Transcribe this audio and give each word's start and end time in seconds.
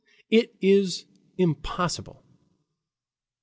It 0.31 0.55
is 0.63 1.05
impossible. 1.37 2.23